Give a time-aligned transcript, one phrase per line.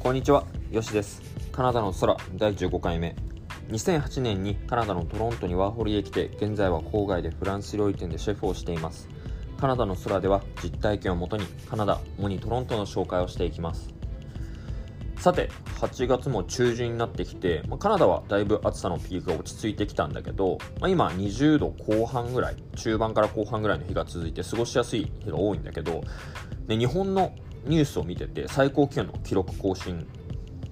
[0.00, 1.20] こんにちは、よしです。
[1.52, 3.14] カナダの空第15回目。
[3.68, 9.10] 2008年にカナダのトロントにワーホリへ来て、現在は郊外でフランス料理店でシェフをしています。
[9.60, 13.90] カナダの空では実体験をもとにカナダ、主にトロントの紹介をしていきます。
[15.18, 15.50] さて、
[15.82, 26.00] 8月も中旬になってきて、まあ、カナダはだいぶ暑さのピークが落ち着いてきたんだけど、まあ、今20度後半ぐらい、中盤から後半ぐらいの日が続いて過ごしやすい日が多いんだけど、
[26.68, 30.06] ね、日本のニュースを見てて最高気温の記録更新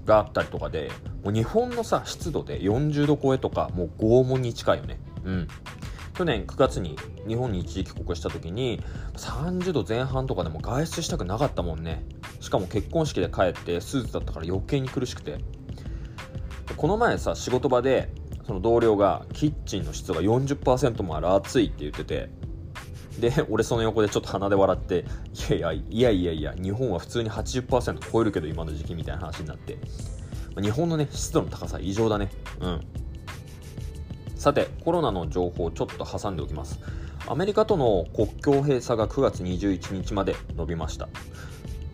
[0.05, 0.91] があったりとかで
[1.23, 5.01] もう日本のさ湿度で40度超えとかもう拷問に近いよね。
[5.25, 5.49] うん。
[6.15, 6.97] 去年9月に
[7.29, 8.83] 日本に一時帰国した時に
[9.17, 12.05] 30度前半とかでも外出したくなかったもんね。
[12.41, 15.39] しかも結婚式で帰ってスーツだったから余計に苦しくて。
[16.77, 18.09] この前さ仕事場で
[18.47, 22.31] その同僚がキッチンの湿度が40%もある暑いって言ってて
[23.21, 25.05] で俺その横でちょっと鼻で笑って
[25.51, 29.79] いやいやいやいやいや日本は普通に80%超えるけど今の時期みたいな話になって。
[30.61, 32.31] 日本のね湿度の高さ異常だね。
[32.61, 32.81] うん。
[34.37, 36.81] さてコロナの情報をちょっと挟んでおきます。
[37.27, 41.09] アメリカとの国境閉鎖が9月21日まで伸びました。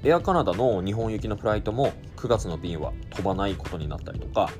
[0.04, 4.50] エアカナダの日本行きのフライトも9月の便は飛ばないことになったりとか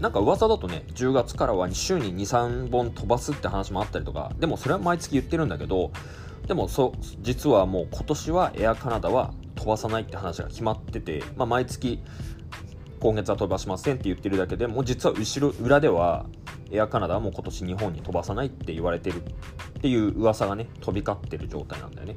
[0.00, 5.92] なんか噂だとね10月からは週に23本飛ばすって話もあったりとかでもそれは毎月言ってるんだけど
[6.46, 12.00] でもそ実はもう今年はエアカナダは飛ばさないって話が決まってて、まあ、毎月
[13.00, 16.26] 今月は飛ばしませんって言ってるだけでもう実は後ろ裏では
[16.70, 22.16] エアカナダはもう今年日本に飛ばさないって言われてるっていう噂がね飛び交ってる状態なんだよね、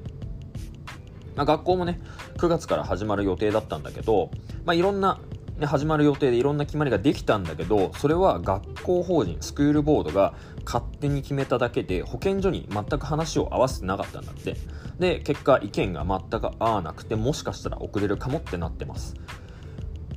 [1.35, 1.99] まあ、学校もね
[2.37, 4.31] 9月から始まる予定だったんだけど、
[4.65, 5.19] まあ、いろんな
[5.57, 14.55] ね、始まる予定でいろんな決まりができたんだけどそれは学校法人スクールボードが勝手に決めただけで保健所に全く話を合わせてなかったんだって。
[14.99, 19.15] で結果意見が全く合わなくてもしかしたら遅れるかもってなってます。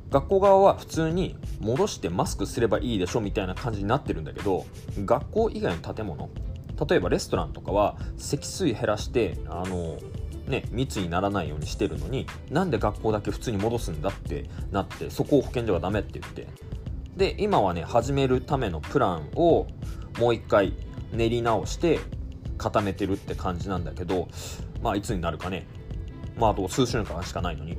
[0.09, 4.65] 学校側は普通に戻してマスクすればいいでしょみたいな感じになってるんだけど
[5.05, 6.29] 学校以外の建物
[6.89, 9.97] 例えばレストランとかは積水減らしてあの
[10.51, 16.47] ね、密にならないようにしてるのになんで学校だけ普通に戻すんだってなってそこを保健所がダメって言って。
[17.17, 19.67] で今はね始めるためのプランを
[20.19, 20.73] もう一回
[21.11, 21.99] 練り直して
[22.57, 24.27] 固めてるって感じなんだけど
[24.81, 25.65] まあいつになるかね。
[26.37, 27.77] まああと数週間しかないのに。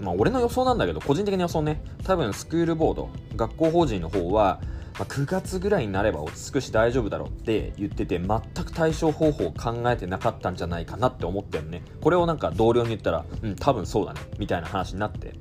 [0.00, 1.82] まあ俺の予想なんだけど個人的な予想ね。
[2.04, 4.60] 多分スクールボード学校法人の方は
[4.98, 11.82] まあ、9月ぐらいになれば落ち着くし大丈夫だろうって言ってて全く対処方法を考えてなかったんじゃないかなって思ってるね。
[12.00, 15.34] これをなんか同僚に言ったらうん多分そうだねみたいな話になって。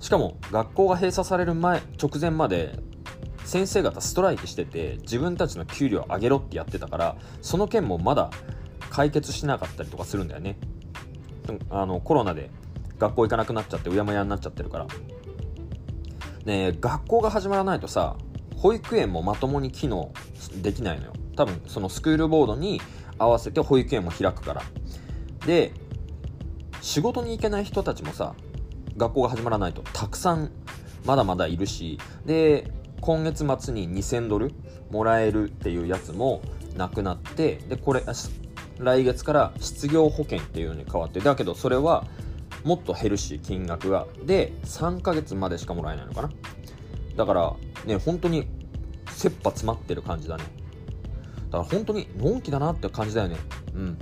[0.00, 2.78] しかも学校が閉鎖される前直前まで
[3.44, 8.30] 先生方ストライキしてて自分たちの給料上げろってやってたからその件もまだ
[8.90, 10.58] 解決しなかったりとかするんだよね。
[11.70, 12.50] あのコロナで
[12.98, 14.86] 学校行かなくなっちゃってうやむやになっちゃってるから。
[16.44, 18.16] ね学校が始まらないとさ
[18.60, 20.12] 保育園もまともに機能
[20.62, 21.12] できないのよ。
[21.34, 22.80] 多分そのスクールボードに
[23.18, 24.62] 合わせて保育園も開くから。
[25.46, 25.72] で
[26.82, 28.34] 仕事に行けない人たちもさ
[28.96, 30.50] 学校が始まらないとたくさん
[31.06, 31.98] まだまだいるし。
[32.26, 34.52] で今月末に2000ドル
[34.90, 36.42] もらえるっていうやつも
[36.76, 38.04] なくなってでこれ
[38.78, 42.04] 来月から失業保険っていうのに変わってだけどそれは
[42.62, 44.06] もっと減るし金額が。
[44.22, 46.30] で3ヶ月までしかもらえないのかな。
[47.20, 47.54] だから
[47.84, 48.48] ね本当に
[49.10, 50.44] 切羽詰まってる感じだね。
[51.50, 53.36] だから本当にのんきだなって感じだよね。
[53.74, 53.98] うん。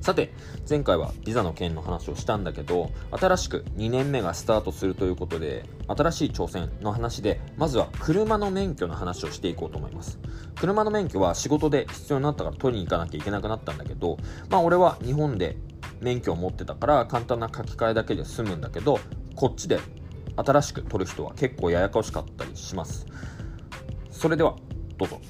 [0.00, 0.32] さて
[0.66, 10.18] 前回はビザの件の話をしたんだけど新しく2年目がスタートするということで新しい挑戦の話でまずは車の免許の話をしていこうと思います。
[10.58, 14.16] 車の免許は仕事で必要になったから取りに行かなきゃいけなくなったんだけど
[14.48, 15.58] まあ俺は日本で
[16.00, 18.98] 免許を持ってたから簡単な書き換えだけで済むんだけど
[19.34, 19.78] こっちで
[20.44, 23.06] 新しく取る人は結構ややこしかったりします。
[24.10, 24.56] それでは
[24.96, 25.20] どうぞ。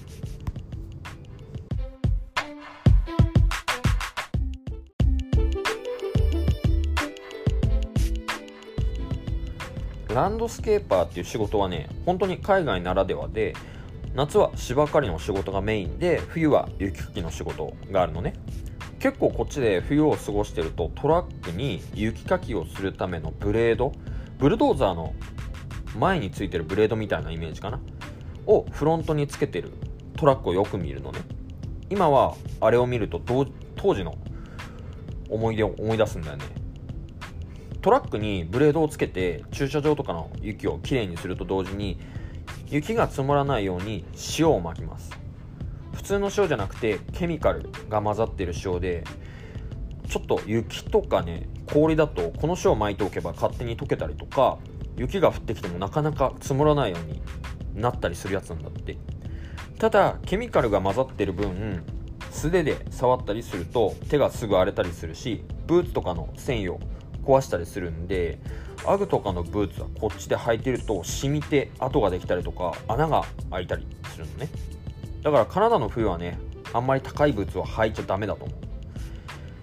[10.14, 13.54] ランドスケーパーっていう仕事はね本当に海外ならではで
[14.12, 18.34] 夏は芝刈りの仕事がメインで冬は雪かきの仕事があるのね。
[18.98, 23.92] 結構こっちで冬を過ごしてるとトラックに雪かきをするためのブレード
[24.40, 25.14] ブルドーザーの
[25.98, 27.78] 前についてるブレードみたいなイメージかな？
[28.46, 29.70] をフロントにつけてる
[30.16, 31.20] トラックをよく見るのね。
[31.90, 34.16] 今はあれを見ると当時の
[35.28, 36.46] 思い出を思い出すんだよね。
[37.82, 41.98] トラックにブレードをつけて駐車場とかの雪をきれいにすると同時に
[42.68, 44.06] 雪が積もらないように
[44.38, 45.10] 塩をまきます。
[45.92, 49.04] 普通の塩じゃなくてケミカルが混ざってる塩で
[50.08, 54.58] ちょっと雪とかね氷だとこの塩を巻いておけば勝手に溶けたりとか
[54.96, 57.22] 雪が降ってきてもなかなか積もらないように
[57.80, 58.96] なったりするやつなんだって。
[59.78, 61.82] ただケミカルが混ざってる分
[62.30, 66.78] 素手で触ったりすると手がすぐ荒れたりするしブーツとかの繊維を
[67.24, 68.38] 壊したりするんで
[68.86, 74.48] アグとかのブーツはこっちで履いてると染みて跡ができたりとか穴が開いたりするのね。
[75.22, 76.38] だからカナダの冬はね
[76.72, 78.48] あんまり高いブーツは履いちゃダメだと、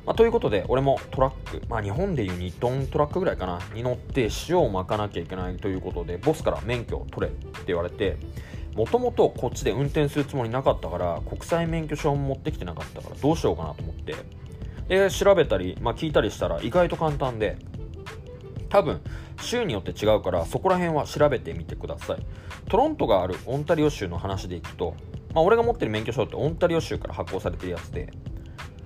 [0.08, 8.16] まあ、ということで俺もトラック、まあ、日本でいう2トントラックぐらいかなに乗って塩を巻かなきゃいけないということでボスから免許を取れって言われて
[8.74, 14.16] もともとこっちで運転するつもりなかったから国際免許証も持ってきてなかったからどうしようかなと思って
[14.88, 17.58] で調べたり、まあ、聞いたりしたら意外と簡単で
[18.70, 19.02] 多分
[19.42, 22.26] 州によって違うからそこら辺は調べてみてください。
[22.70, 24.96] トロントがあるオンタリオ州の話でいくと、
[25.34, 28.12] まあ、俺が持ってる免許証ってオンタリオ州から発行されてるやつで、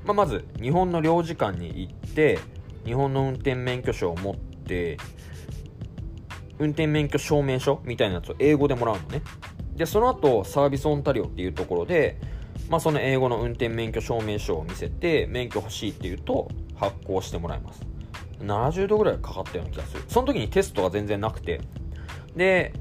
[0.05, 2.39] まあ、まず日本の領事館に行って
[2.85, 4.97] 日本の運転免許証を持って
[6.59, 9.21] 運転免許証明書みたいなやつを英語でもらうのね。
[9.75, 12.19] でその後サービスオンタリオっていうところで、
[12.69, 17.81] まあ、その英語の運転免許証明書を見せて免許欲しいっていうと発行してもらいます。
[18.39, 20.03] 70度ぐらいかかったような気がする。
[20.07, 21.61] その時にテストが全然なくて。
[22.35, 22.73] で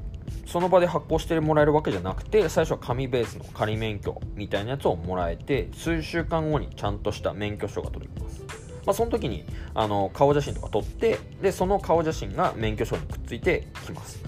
[0.45, 8.41] その場で発行してもらえるわけじゃなくて最初は紙ベースの仮免許みたいなやつをもらえて数週間後にちゃんとした免許証が届きます、
[8.85, 14.21] まあ、その時にあの顔写真とか撮ってでその顔写真が免許証にくっついてきます。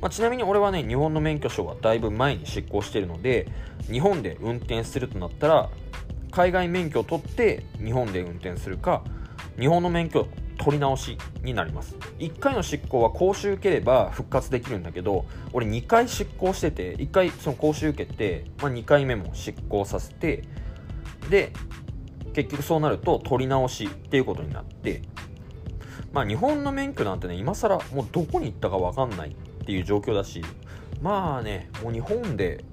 [0.00, 3.48] まあ、ちなみに俺はね日本の免許証はだいぶ前に執行してるので
[3.90, 5.70] 日本で運転するとなったら
[6.30, 9.02] 海外免許を取って日本で運転するか
[9.58, 10.28] 日本の免許
[10.58, 11.96] 取り直しになります。
[12.18, 20.44] 1回の執行は講習受ければ復活できるんだけど俺2回執行してて1回その講習受けて、まあ、2回目も執行させて
[21.30, 21.52] で
[22.32, 25.02] 結局そうなると取り直しっていうことになって
[26.12, 30.42] まあ日本の免許なんてね今更もうどこに行ったか分かんないっていう状況だし
[31.02, 32.64] まあねもう日本で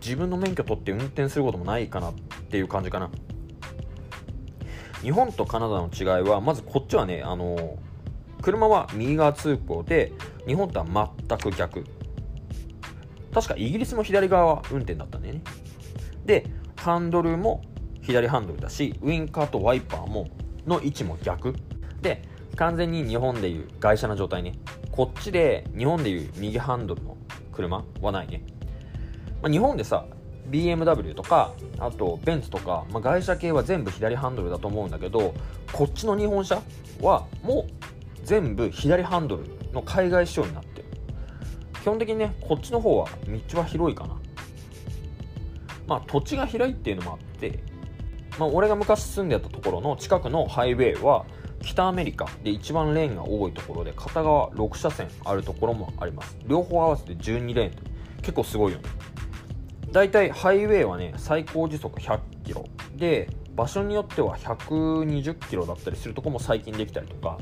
[0.00, 2.14] 自分の免許取って運転することもないかなっ
[2.48, 3.10] ていう感じかな。
[5.06, 7.78] 日本とカナダの違いはまずこっちはねあの
[8.42, 10.12] 車は右側通行で
[10.48, 11.84] 日本とは全く逆。
[13.32, 15.42] 確かイギリスも左側は運転だったんだよね。
[16.24, 16.44] で
[16.74, 17.62] ハンドルも
[18.02, 20.28] 左ハンドルだしウインカーとワイパーも
[20.66, 21.54] の位置も逆。
[22.02, 22.22] で
[22.56, 24.54] 完全に日本でいう外車の状態ね。
[24.90, 27.16] こっちで日本でいう右ハンドルの
[27.52, 28.42] 車はないね、
[29.40, 30.04] まあ、日本でさ
[30.50, 35.34] BMW とかあとベンツとか、まあ、外車系は全部左ハンドルだと思うんだけど
[35.72, 36.62] こっちの日本車
[37.00, 40.84] はもう全部左ハンドルの海外仕様になってる。
[41.82, 43.08] 基本的にねこっちの方は
[43.50, 44.16] 道は広いかな。
[45.86, 47.60] まあ土地が広いっていうのもあって、
[48.38, 51.24] まあ、俺が昔住んでたところの近くのハイウェイは
[51.62, 56.36] 北アメリカで一番レーンが多いところで片側6車線あるところもあります。
[56.46, 57.72] 両方合わせて12レーン
[58.18, 58.84] 結構すごいよね。
[59.92, 62.64] だいたいハイウェイはね最高時速100キロ。
[62.96, 67.38] で場所によっては120キロだったりするとこも最近できたりとか。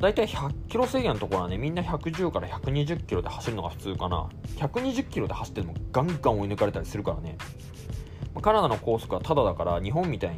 [0.00, 4.28] だいたい100キロ制限のところはねみんな110から120キロで走るのが普通かな。
[4.56, 7.36] 120キロで走ってもガンガン追い抜かれたりするからね。
[8.40, 10.36] カナダの高速はタダだから日本みたいに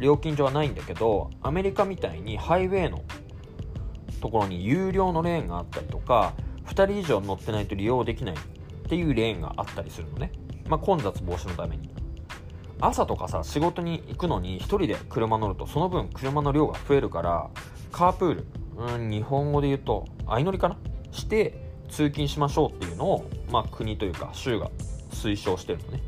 [0.00, 3.02] 料金所はないんだけどアメリカみたいにハイウェイの
[4.20, 6.32] ところに有料のレーンがあったりとか
[6.66, 8.34] 2人以上乗ってないと利用できない
[8.84, 10.32] っていうレーンがあったりするのね、
[10.68, 11.90] まあ、混雑防止のために。
[12.80, 17.48] 朝とかさ仕事に行くのに1人で車乗るとその分車の量が増えるから
[17.92, 20.76] カープールうん日本語で言うと相乗りかな？
[21.12, 21.54] して
[21.88, 24.70] 通勤しましょうっていうのを、まあ、国というか州が
[25.12, 26.02] 推奨してるのね。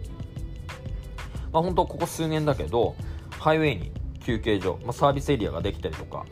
[1.53, 2.97] まあ本当ここ数年だけど
[3.31, 6.27] ハイウェイに休憩所、まあ、サービスエリアができたりとか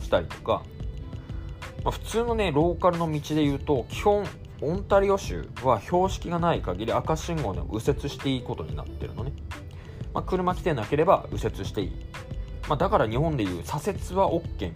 [0.00, 0.62] したりとか、
[1.82, 4.26] まあ、普通のねローカルの道で言うと基本
[4.62, 9.32] オンタリオ州は標識がない限り赤信号でも右折していいことになってるのね、
[10.14, 11.92] まあ、車来てなければ右折していい、
[12.68, 14.74] まあ、だから日本でいう左折は OK みたいな、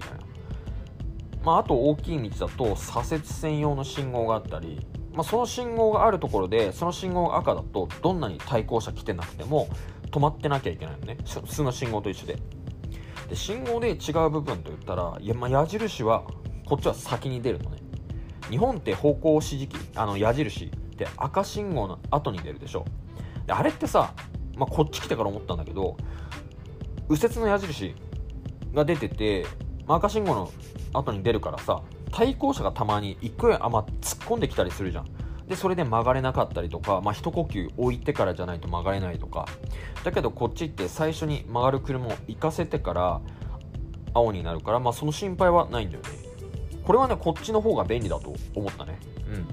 [1.42, 9.68] まあ、あと大きい道だと左折専用の信号があったりまあ、その信号があるところでその信号が赤だとどんなに対向車来てなくても
[10.10, 11.16] 止まってなきゃいけないのね。
[11.24, 12.38] 普通の信号と一緒で。
[13.30, 16.22] で信号で違う部分といったらいや、まあ、矢印は
[16.66, 17.78] こっちは先に出るのね。
[18.50, 22.84] 日本って方向指示器あの矢印って赤信号の後に出るでしょ。
[23.46, 24.12] であれってさ、
[24.56, 25.96] まあ、こっち来てから思ったんだけど
[27.08, 27.94] 右折の矢印
[28.74, 29.46] が出てて、
[29.86, 30.50] まあ、赤信号の
[30.92, 35.06] 後に出るからさ対向車がたまに勢い余って突っ込んできたりするじゃん。
[35.46, 39.46] でそれで曲がれなかったりとか、まあ、一呼吸置いてからじゃないと曲がれないとか。
[40.02, 43.20] だけどこっちって最初に曲がる車を行かせてから
[44.12, 46.08] 青になるから、まあ、その心配はないんだよね。
[46.86, 48.98] これはねこっちの方が便利だと思ったね。
[49.28, 49.46] うん。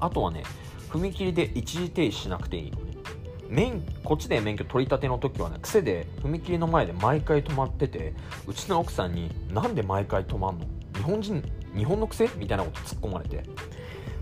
[0.00, 0.44] あとはね
[0.88, 2.70] 踏切で一時停止しなくていい。
[2.70, 2.94] のね
[3.48, 8.14] 免こっちで免許取り立ての時はね癖で踏切の前で毎回止まってて
[8.46, 10.64] うちの奥さんになんで毎回止まんの？
[10.94, 11.42] 日本人
[11.76, 12.30] 日本の癖？
[12.36, 13.44] みたいなこと突っ込まれて。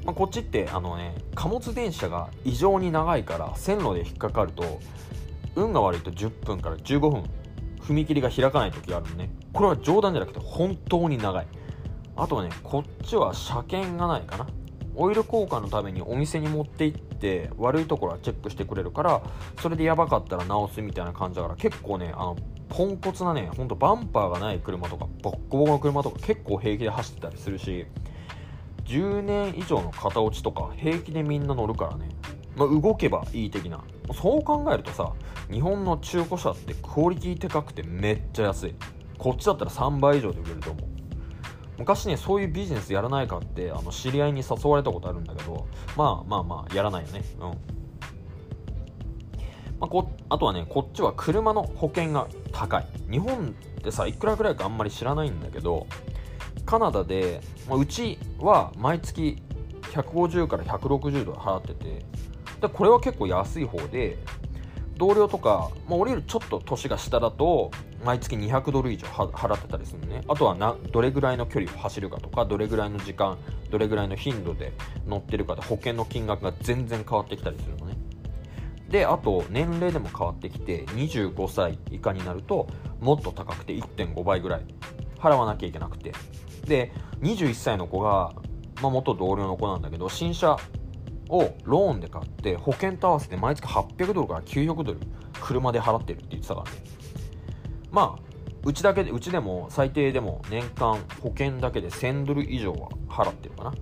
[0.05, 4.81] まあ、こっちってあのね貨物電車が異常に長いから線路で引っかかると
[5.55, 7.25] 運が悪いと10分から15分
[7.81, 9.31] 踏切が開かない時があるのね。
[9.53, 11.47] これは冗談じゃなくて本当に長い
[12.19, 14.47] あとはねこっちは車検がないかな。
[15.01, 19.23] オイル交換のためにお店に持って行って悪いところはチェックしてくれるから
[19.63, 22.37] それでやばかったら直すみたいな感じだから結構ねあの
[22.69, 27.87] ポンコツなねほんとバンパーがない車とかボッコボコの車とか結構平気で走ってたりするし
[28.87, 32.09] 10年以上の型落ちとか平気でみんな乗るからね、
[32.57, 33.85] まあ、動けばいい的な。
[34.13, 35.13] そう考えるとさ
[35.49, 38.75] 日本の中古車ってクオリティ高くてめっちゃ安い。
[39.17, 40.98] こっちだったら3倍以上で売れると思う。
[41.79, 45.67] 昔ねそういうビジネスやらないかってあの知り合いに誘われたことあるんだけど
[45.97, 47.23] まあまあまあやらないよね。
[47.41, 47.79] うん。
[49.81, 52.87] まあ、こあとはねこっちは車の保険が高い。
[53.11, 55.87] 日本ってさいくらぐらいかあんまり知らないんだけど
[56.67, 59.41] カナダで、まあ、うちは毎月
[59.93, 62.05] 150から160ドル払ってて
[62.61, 64.19] でこれは結構安い方で
[64.97, 67.71] 同僚とか、まあ、降りるちょっと年が下だと
[68.05, 70.23] 毎月200ドル以上払ってたりするのね。
[70.29, 73.39] あとはなどれぐらいの距離を走るかとかどれぐらいの時間
[73.71, 74.73] どれぐらいの頻度で
[75.07, 77.97] 乗ってるかで保険の金額が全然変わってきたりするのね。
[78.89, 82.69] であと年齢でも変わってきて25歳以下になると
[83.01, 84.63] もっと高くて1.5倍ぐらい
[85.19, 86.13] 払わなきゃいけなくて。
[86.69, 88.33] で21歳の子が、
[88.83, 90.57] まあ、元同僚の子なんだけど新車
[91.31, 95.01] をローンで買って保険と合わせて毎月800ドルから900ドル
[95.41, 96.98] 車で払ってるって言ってたからね。
[97.91, 98.23] まあ
[98.65, 103.75] うちだけでうちでも最低でも年間保険だけで1000ドル以上は払ってるかな。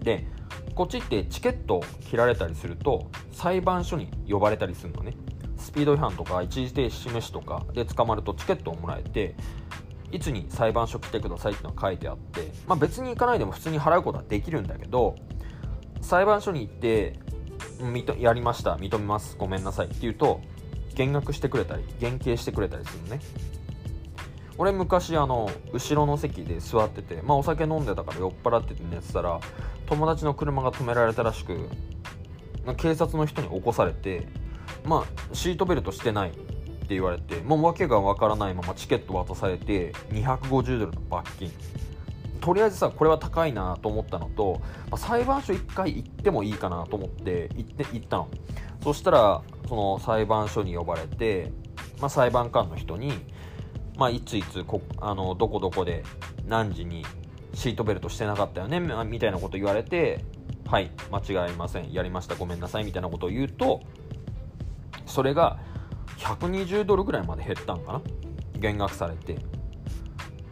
[0.00, 0.26] で
[0.74, 5.14] こっちってチケット切られたりすると裁判所に呼ばれたりするのね。
[5.62, 9.36] スピード違反とか一時停止示しとかで捕まるとチケットをもらえて
[10.10, 15.14] いつに裁判所来てくださいっていうのが書いてあって、まあ、別に行かないでも普通に払うことはできるんだけど
[16.02, 17.18] 裁判所に行って
[18.18, 20.40] やりました認めますごめんなさいって言うと
[20.94, 23.20] 減額してくれたり減刑してくれたりするね。
[24.58, 29.40] 俺昔あの後ろの席で座ってて、まあ、お酒飲んでたから酔っ払ってて寝てたら
[29.86, 31.68] 友達の車が止められたらしく
[32.76, 34.28] 警察の人に起こされて
[34.84, 41.50] まあシートベルトしてないって言われてもう訳がわからないままチケット渡されて250ドルの罰金。
[42.42, 48.28] とりあえずさこれは高いなと思ったのと、まあ、裁判所1回行ってもいいかなと思って行って行ったの。
[48.82, 51.52] そしたらその裁判所に呼ばれて、
[52.00, 53.12] まあ、裁判官の人に、
[53.96, 56.02] まあ、いついつこあのどこどこで
[56.46, 57.06] 何時に
[57.54, 60.24] シートベルトしてなかったよねみたいなこと言われて
[60.66, 63.82] はい間違いませんやりましたごめんなさいみたいなことを言うと
[65.06, 65.60] それが
[66.18, 68.00] 120ドルぐらいまで減ったんかな
[68.58, 69.61] 減額されて。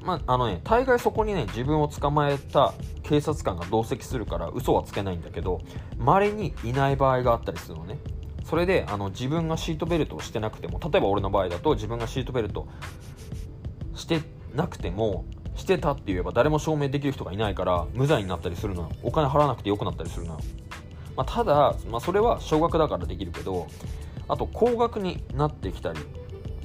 [0.02, 5.60] まあ、あのね大概そこにね自分を捕まえた警察官が同席するから嘘はつけないんだけど
[5.98, 7.98] 稀にいない場合があったりするのね。
[8.44, 12.66] それであの自分がシートベルトをしてなくても例えば俺の場合だと自分がシートベルト
[13.94, 14.22] して
[14.54, 18.90] なくてもしてたって言えば誰も証明できる人がいないから無罪になったりするのよ。
[19.02, 20.40] お金払わなくてよくなったりするのよ、
[21.16, 23.68] まあ、ただ、まあ、それは少額だからできるけど
[24.26, 26.00] あと高額になってきたり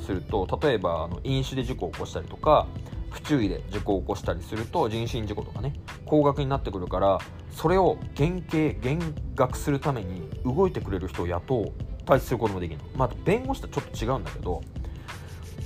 [0.01, 2.67] すると例えばあの飲酒で事故を起こしたりとか
[3.15, 5.73] 不注意で事故を起こしたりすると人身事故とかね
[6.05, 7.17] 高額になってくるから
[7.49, 8.99] それを減刑減
[9.35, 11.73] 額するために動いてくれる人を雇う
[12.05, 12.81] 対することもできる。
[12.81, 14.61] の、まあ、弁護士とちょっと違うんだけど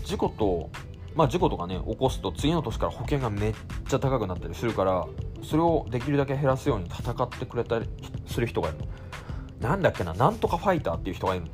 [0.04, 0.70] 事故と
[1.16, 3.54] まあ、事故とかね起こすと次の年から保険がめっ
[3.88, 5.08] ちゃ高くなったりするから
[5.44, 7.90] それをできるだけ減らすように戦ってくれたり
[8.28, 8.86] する人がいるの。
[9.60, 11.52] なんだっけななんとかファイターっていう人がいるの。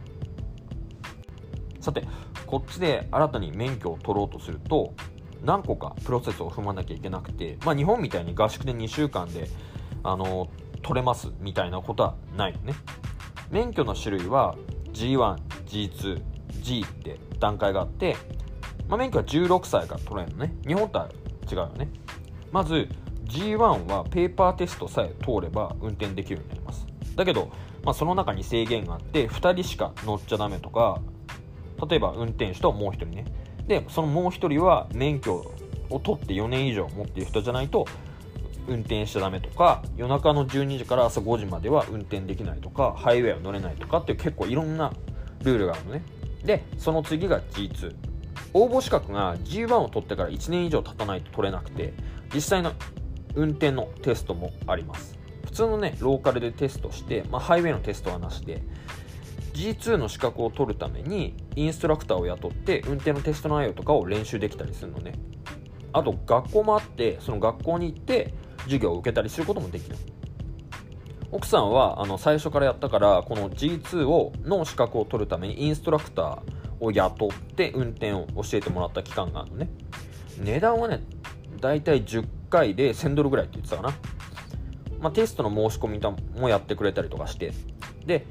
[1.80, 2.06] さて
[2.46, 4.94] こっちで新たに免許を取ろうとすると
[5.46, 9.48] 何個かプロセスを踏まなきゃいけなくて、まあ、日本みたいに合宿で2週間で
[10.04, 10.50] あの
[10.82, 12.74] 取れますみたいなことはないよね。
[13.52, 14.56] 免許の種類は
[14.92, 15.38] G1、
[15.68, 16.22] G2、
[16.62, 18.18] G って段階があって、
[18.88, 20.56] まあ、免許は16歳から取れるのね。
[20.68, 21.10] 日本とは
[21.52, 21.90] 違うよね。
[22.52, 22.90] まず
[23.26, 26.88] G1 はペーパーテストさえ通れば運転できるようになります。
[27.16, 27.52] だけど、
[27.84, 31.02] まあ、その中に制限があって2人しか乗っちゃダメとか
[31.90, 33.26] 例えば運転手ともう1人ね。
[33.68, 35.52] でそのもう1人は免許
[35.90, 37.86] を取って4年以上持っている人じゃないと
[38.68, 44.92] 運転しちゃダメとか夜中の12時から朝5時までは運転できないとかハイウェイは乗れないとかっていう結構いろんな
[45.44, 46.04] ルールがあるのね。
[46.44, 47.96] でその次が G2
[48.54, 51.94] 応募資格が G1 を取ってから1年以上経たないと取れなくて
[52.34, 52.72] 実際の
[53.36, 55.18] 運転のテストもあります。
[55.46, 58.62] 普通のねローカルでテストして、まあ、ハイウェイのテストはなしで
[59.56, 65.14] G2 の資格を取るためにインストラクターを雇って運転のテスト内容とかを練習できたりするのね。
[65.94, 68.34] あと学校もあってその学校に行って
[68.64, 69.96] 授業を受けたりすることもできる。
[71.32, 76.40] 奥さんはあの最初からやったからこの G2 をの資格を取るためにインストラクター
[76.80, 79.70] を雇って運転を教えてもらった期間があるのね。
[80.38, 81.02] 値段はね
[81.62, 83.96] だいたい10回で1000ドルぐらいって言ってたかな、
[85.00, 87.54] まあ、テストの申し込みもやってくれたりとかして。
[88.06, 88.26] で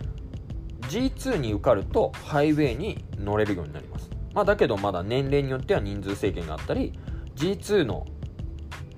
[0.89, 6.93] G2 に受かるとハイウェイに乗れるようになります、まあ、だけどまだ年齢によっては人数制限があったり
[7.37, 8.07] G2 の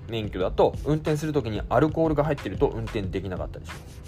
[0.09, 4.01] 免許だと運転するときにアルコールが入ってると運転できなかったりします。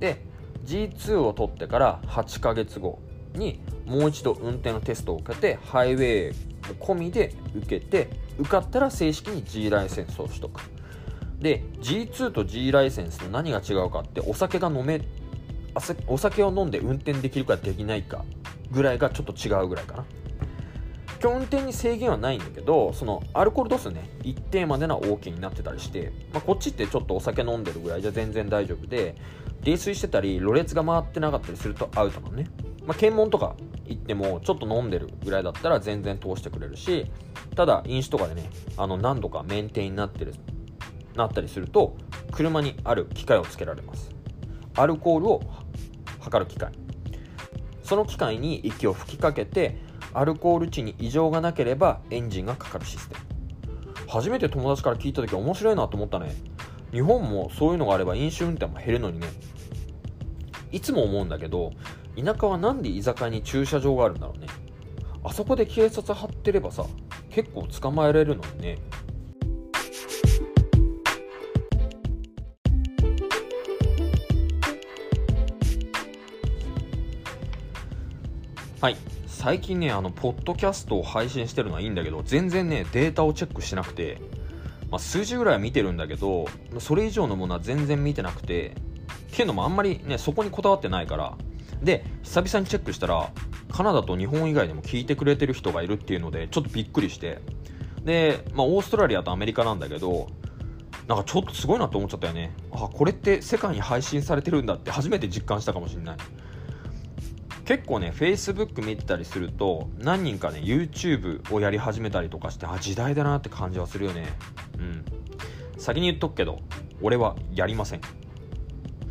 [0.00, 0.24] で
[0.64, 2.98] G2 を取ってから8ヶ月後
[3.34, 6.34] にもう一度運転のテストを受けてハイウェイ
[6.80, 8.08] 込みで受けて
[8.38, 10.60] 受かったら正式に G ライセンスを取得。
[11.40, 15.00] で G2 と G ライセンスの何が違うかってお酒が飲め
[16.06, 18.24] お酒を飲んで運転できるかできないか
[18.70, 20.04] ぐらいがちょっと違うぐらいかな。
[21.22, 29.14] 今日運転に制限はないんだけどそのアルコール度数ね一定までな OK になってたりして、まあ、こっちってちょっとお酒飲んでるぐらいじゃ全然大丈夫で
[29.62, 32.48] 泥酔してたりろれつが回ってなかったりするとアウトなのね、
[32.84, 33.54] まあ、検問とか
[33.86, 37.06] 行ってもちょっと飲んでるぐらいだったら全然通してくれるし
[37.54, 40.34] ただ飲酒とかでねあの何度か免停になってる
[41.14, 41.96] なったりすると
[42.32, 44.10] 車にある機械をつけられます。
[44.76, 45.42] アルコールを
[46.20, 46.72] 測る機械。
[47.82, 49.76] その機械に息を吹きかけて
[50.14, 53.22] アルコール値に異常がなければエンジンがかかるシステム。
[54.08, 56.34] 初めて友達から聞いた時面白いなと思ったね。
[56.92, 59.26] 日本もそういうのがあれば飲酒運転も減るのにね。
[60.70, 61.72] いつも思うんだけど
[62.16, 64.46] 田舎はなんで居酒屋に駐車場があるんだろうね。
[65.24, 66.84] あそこで警察張ってればさ
[67.30, 68.78] 結構捕まえられるのにね。
[78.82, 78.96] はい。
[79.28, 84.18] 最近ねあのポッドキャストを配信してるのはいいんだけど全然ねデータをチェックしてなくて、
[84.90, 86.48] まあ、数字ぐらいは見てるんだけど
[86.80, 88.74] それ以上のものは全然見てなくて
[89.30, 91.36] っていうのもあんまりねそこにこだわってないから。
[91.80, 93.30] で久々にチェックしたら
[93.70, 97.40] カナダと日本以外でも聞いてくれてる人がいるっていうのでちょっとびっくりして。
[98.02, 100.26] で、まあ、オーストラリアとアメリカなんだけど
[101.06, 102.52] なんかちょっとすごいなと思っちゃったよね。
[102.72, 106.16] あこれって世界に配信されてるんだって初めて実感したかもしれない。
[107.64, 114.26] 結構ね Facebook 見てたりすると何人かね YouTube をやり始めたりとかしてあ時代だなって感じはするよね。
[114.78, 115.04] うん。
[115.78, 116.60] 先に言っとくけど
[117.00, 118.00] 俺はやりません。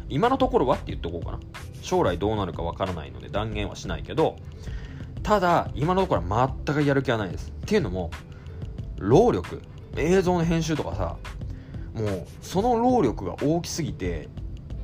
[0.09, 1.39] 今のところはって言っとこうかな。
[1.81, 4.35] 将来どうなるかわからないので断言はしないけど
[5.23, 7.49] ただ今のところは全くやる気はないです。
[7.49, 8.11] っていうのも
[8.97, 9.61] 労力
[9.97, 11.17] 映像の編集とかさ
[11.93, 14.29] もうその労力が大きすぎて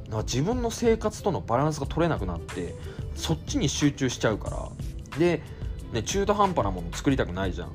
[0.10, 2.75] なんか自分の生活とのバランスが取れなくなって
[3.17, 4.69] そっちに集中しちゃうから。
[5.19, 5.41] で、
[5.91, 7.69] ね、中途半端なもの作りたくないじゃん。
[7.69, 7.71] っ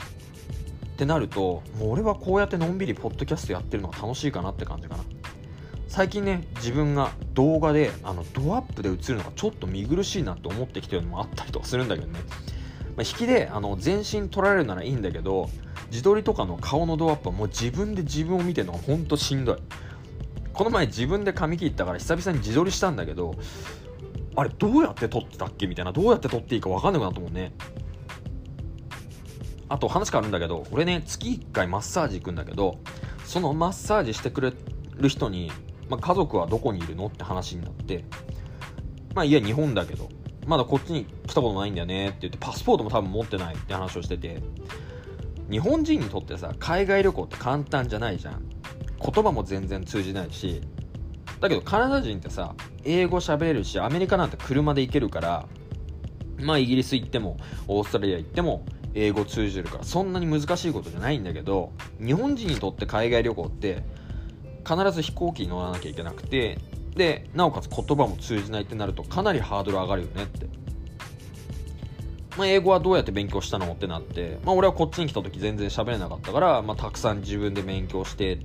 [0.96, 5.04] てなるともう俺はこうやってのんびりポッドキャストやってるのが楽しいかなって感じかな。
[5.88, 12.18] 最近ね自分が動画であのドアップで映るのがちょっと見苦しいなって思ってきてるのもあったりとかするんだけどね、
[12.96, 15.50] まあ、引きであの全身撮られるならいいんだけど
[15.90, 19.56] 自撮りとかの顔のドアップはもう自分で自分を見てるのがほんとしんどい。
[20.54, 23.34] この前自分で髪切ったから久々に自撮りしたんだけど
[24.34, 25.66] あれどうやって撮ってたっけ？
[25.66, 27.52] みたいなどうやって撮っていいか分かんなくなったもんね。
[29.68, 32.78] あと話変わるんだけど俺ね月1回マッサージ行くんだけど
[33.24, 34.52] そのマッサージしてくれ
[34.96, 35.50] る人に、
[35.88, 38.04] まあ、家族はどこにいるのって話になって
[39.14, 40.10] まあいや日本だけど
[40.46, 44.42] まだこっちに来たことないんだよねって言ってパスポートも多分持ってないって話をしてて
[45.50, 48.42] 日本人にとってさ海外旅行って簡単じゃないじゃん。
[49.00, 50.60] 言葉も全然通じないし
[51.40, 55.46] だけどカナダ人ってさ英語喋れるしアメリカなんて車で行けるから
[56.38, 57.36] まあイギリス行っても
[57.68, 58.64] オーストラリア行っても
[58.94, 63.82] 英語通じるからそんなに難しいことじゃないんだけど日本人にとって海外旅行って
[64.68, 66.58] 必ず飛行機に乗らなきゃいけなくて
[66.94, 70.46] でなおかつ言葉も通じないってなるとかなりハードル上がるよねって、
[72.36, 78.40] まあ、英語はどうやって勉強したのってなって、まあ、俺はこっちに来た時全然喋れなかったから、まあ、たくさん自分で勉強して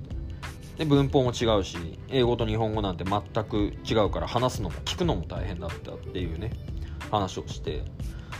[0.78, 1.76] で文法も違うし
[2.08, 6.52] 英語と日本語なんて全く違うから話すのも聞くのも大変だったっていうね
[7.10, 7.82] 話をして。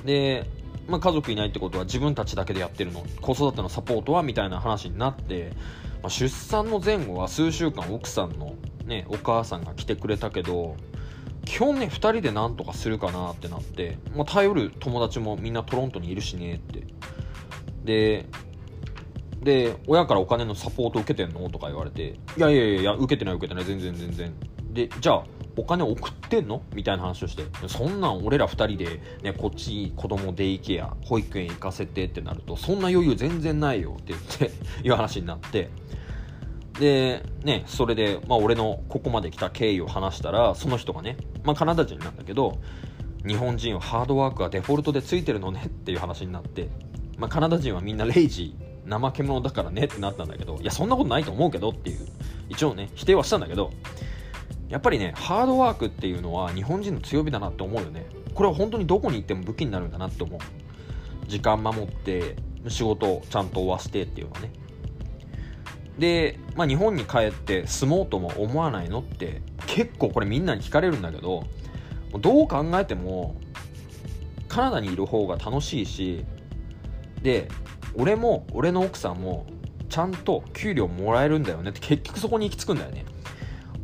[0.04, 0.46] で
[0.86, 5.52] まあ、家族いないってことは自分たちだけでやってるの子育てのサポートはみたいな話になって、
[6.02, 8.54] まあ、出産の前後は数週間奥さんの、
[8.86, 10.76] ね、お母さんが来てくれたけど
[11.44, 16.84] 基本ね2人でなんとかするかなってなって、まあ、頼る友達もみんなトロントにいるしねって。
[17.84, 18.26] で
[19.42, 21.48] で親からお金のサポート受けてんの？
[21.50, 23.64] とか言われていやいやいや受けてない受けてない。
[23.64, 24.34] 全然全然。
[24.72, 25.24] でじゃあ
[25.56, 26.62] お金送ってんの？
[26.74, 27.44] みたいな話をして。
[27.68, 33.96] そんなん俺ら2人で、ね、こっち子供デイケア保育園行かせてってなるとそんな余裕全然ないよ。
[34.00, 34.50] って言って
[34.86, 35.70] いう話になって。
[36.78, 42.60] でねそれで、まあ、俺のここまで来た経緯を話したらその人がね、まあ、カナダ人なんだけど
[43.26, 46.68] 日本人はハードワークがデフォルトでついてるのねっていう話になって、
[47.16, 48.67] まあ、カナダ人はみんなレイジー。
[48.88, 52.06] 怠け者だからねってなったんだけどいやそんなことないと思うけどっていう。
[52.48, 53.70] 一応ね否定はしたんだけど
[54.68, 58.06] やっぱりねハードワークっていうのは日本人の強みだなって思うよね。
[58.34, 60.40] これは本当にどこに行っても武器になるんだなって思う。
[61.26, 62.36] 時間守って
[62.68, 64.52] 仕事をちゃんと終わしてっていうのはね。
[65.98, 71.44] で、まあ、日本に帰って住もうとも思わないのって結構これみんなに聞かれるんだけど
[72.20, 73.36] どう考えても
[74.48, 76.24] カナダにいる方が楽しいし
[77.22, 77.48] で
[77.98, 79.46] 俺も俺の奥さんも
[79.88, 83.04] ちゃんと給料もらえるんだよねって結局そこに行き着くんだよね。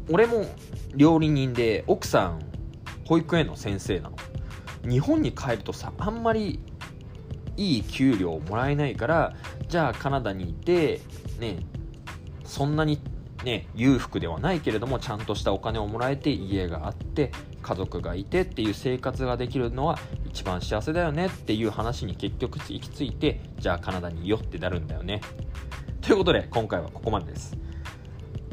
[0.08, 0.46] 俺も
[0.94, 2.40] 料理人で奥さん
[3.06, 4.16] 保育園の先生なの。
[4.88, 6.60] 日本に帰るとさあんまり
[7.56, 9.34] いい給料もらえないから
[9.68, 11.00] じゃあカナダにいて
[11.38, 11.60] ね
[12.44, 13.00] そんなに
[13.44, 17.32] ね裕福ではないけれどもちゃんとしたお金をもらえて家があって
[17.64, 25.22] 家族がいてっていう生活ができるのは一番幸せだよねっていう話に結局行き着いてじゃあカナダにいよってなるんだよね
[26.02, 27.56] ということで今回はここまでです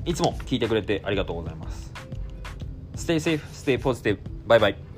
[0.05, 1.91] いつも聞いてくれてありがとうございます
[2.95, 4.19] Stay safe, stay positive.
[4.47, 4.90] Bye bye.